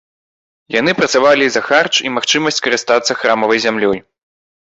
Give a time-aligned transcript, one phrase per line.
[0.75, 3.97] Яны працавалі за харч і магчымасць карыстацца храмавай зямлёй.